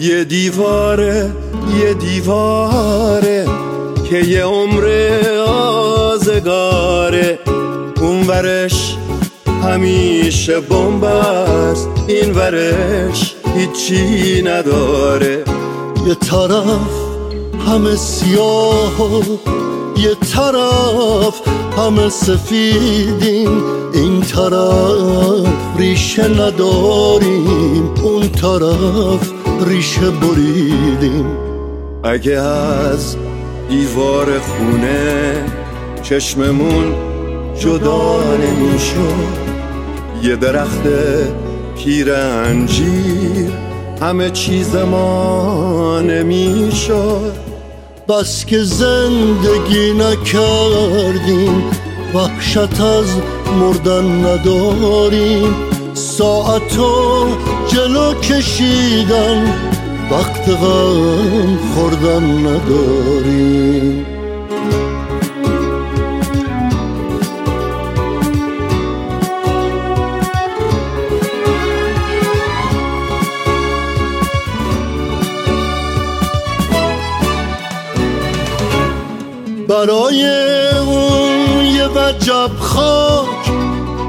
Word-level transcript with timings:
یه 0.00 0.24
دیواره 0.24 1.30
یه 1.80 1.94
دیواره 1.94 3.46
که 4.10 4.16
یه 4.18 4.44
عمر 4.44 4.88
آزگاره. 6.08 7.38
اون 8.00 8.26
ورش 8.26 8.96
همیشه 9.62 10.60
بمب 10.60 11.04
است 11.04 11.88
این 12.08 12.34
ورش 12.34 13.34
هیچی 13.56 14.42
نداره. 14.42 15.44
یه 16.06 16.14
طرف 16.14 16.90
همه 17.68 17.96
سیاه 17.96 19.02
و 19.02 19.22
یه 19.96 20.14
طرف 20.34 21.40
همه 21.78 22.08
سفیدیم 22.08 23.62
این 23.94 24.20
طرف 24.20 25.46
ریشه 25.78 26.28
نداریم 26.28 27.90
اون 28.02 28.28
طرف 28.28 29.37
ریشه 29.66 30.10
بریدیم. 30.10 31.26
اگه 32.04 32.32
از 32.32 33.16
دیوار 33.68 34.26
خونه 34.38 35.44
چشممون 36.02 36.94
جدا 37.58 38.20
نمی‌شد 38.36 39.48
یه 40.22 40.36
درخت 40.36 40.82
پیر 41.76 42.12
انجیر 42.12 43.52
همه 44.00 44.30
چیز 44.30 44.76
ما 44.76 46.00
نمی‌شد. 46.00 47.32
بس 48.08 48.44
که 48.44 48.62
زندگی 48.62 49.92
نکردیم 49.92 51.64
وحشت 52.14 52.80
از 52.80 53.06
مردن 53.60 54.26
نداریم. 54.26 55.54
ساعتو 55.94 57.26
جلو 57.68 58.14
کشیدن. 58.14 59.68
وقت 60.10 60.48
غم 60.48 61.58
خوردن 61.74 62.46
نداریم 62.46 64.06
برای 79.68 80.26
اون 80.78 81.66
یه 81.66 81.86
وجب 81.86 82.50
خاک. 82.58 83.28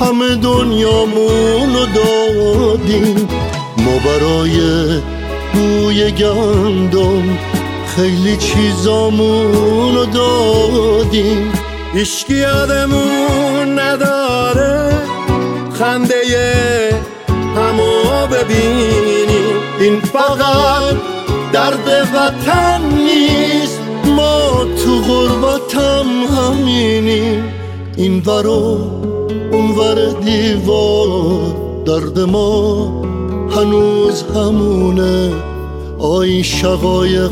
همه 0.00 0.34
دنیامون 0.34 1.74
رو 1.74 1.86
دادیم. 1.94 3.19
برای 4.04 4.60
بوی 5.52 6.10
گندم 6.10 7.38
خیلی 7.96 8.36
چیزامون 8.36 9.94
رو 9.94 10.04
دادیم. 10.04 11.52
هیچکی 11.94 12.34
یادمون 12.34 13.78
نداره 13.78 14.92
خنده 15.78 16.14
همو 17.56 18.26
ببینیم. 18.26 19.56
این 19.80 20.00
فقط 20.00 20.96
درد 21.52 22.08
وطن 22.14 22.80
نیست 22.94 23.80
ما 24.06 24.66
تو 24.84 25.00
غربتم 25.00 26.06
همینیم. 26.36 27.44
این 27.96 28.22
ورو 28.26 28.78
اون 29.52 29.70
ور 29.70 30.12
دیوار 30.20 31.54
درد 31.86 32.20
ما 32.20 32.99
هنوز 33.56 34.22
همونه. 34.22 35.32
آی 35.98 36.44
شقایق 36.44 37.30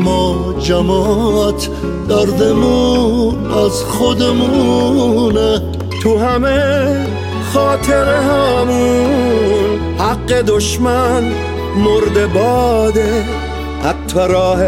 ما 0.00 0.54
جماعت 0.60 1.68
دردمون 2.08 3.52
از 3.52 3.84
خودمونه. 3.84 5.62
تو 6.02 6.18
همه 6.18 7.06
خاطر 7.52 8.14
همون 8.14 9.80
حق 9.98 10.32
دشمن 10.32 11.32
مرد 11.76 12.32
باده. 12.32 13.24
حتی 13.82 14.20
راه 14.28 14.60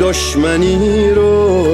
دشمنی 0.00 1.10
رو 1.10 1.66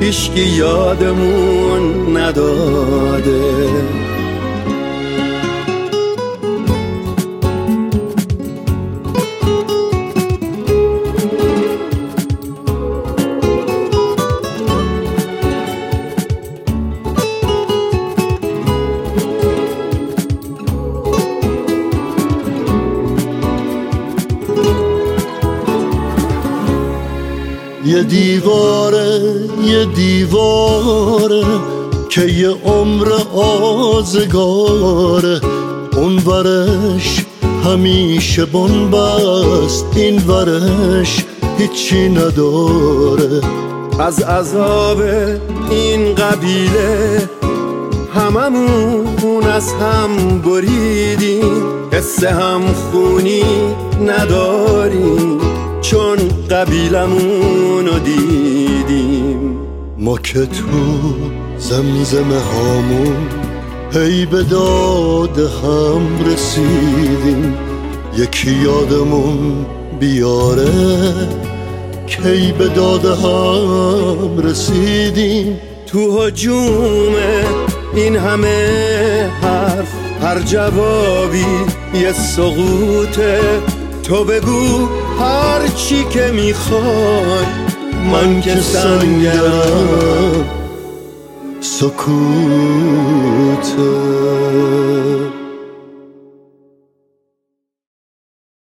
هیچکی 0.00 0.40
یادمون 0.40 2.16
نداده. 2.16 4.03
یه 27.86 28.02
دیواره 28.02 29.20
یه 29.64 29.84
دیواره 29.84 31.44
که 32.08 32.20
یه 32.20 32.48
عمر 32.48 33.12
آزگاره. 33.34 35.40
اون 35.96 36.18
ورش 36.18 37.24
همیشه 37.64 38.44
بنبست 38.44 39.86
این 39.96 40.18
ورش 40.18 41.24
هیچی 41.58 42.08
نداره. 42.08 43.40
از 43.98 44.22
عذاب 44.22 45.02
این 45.70 46.14
قبیله 46.14 47.28
هممون 48.14 49.44
از 49.44 49.72
هم 49.72 50.38
بریدیم. 50.38 51.62
حس 51.92 52.24
هم 52.24 52.62
خونی 52.72 53.44
نداریم. 54.06 55.43
چون 55.90 56.16
قبیلمون 56.50 57.86
رو 57.86 57.98
دیدیم. 57.98 59.58
ما 59.98 60.18
که 60.18 60.46
تو 60.46 61.14
زمزم 61.58 62.32
هامون 62.32 63.16
هی 63.92 64.26
به 64.26 64.42
داد 64.42 65.38
هم 65.38 66.32
رسیدیم. 66.32 67.54
یکی 68.16 68.50
یادمون 68.50 69.66
بیاره 70.00 70.68
کی 72.06 72.52
به 72.58 72.68
داد 72.68 73.04
هم 73.04 74.38
رسیدیم. 74.38 75.58
تو 75.86 76.22
هجوم 76.22 77.14
این 77.94 78.16
همه 78.16 79.30
حرف 79.42 79.88
هر 80.22 80.38
جوابی 80.38 81.46
یه 81.94 82.12
سقوطه 82.12 83.40
تو 84.04 84.24
بگو 84.24 84.88
هر 85.20 85.68
چی 85.76 86.04
که 86.04 86.30
می‌خوای 86.34 87.46
من 88.12 88.40
که 88.40 88.56
سنگرم 88.56 90.44
سکوته 91.60 92.04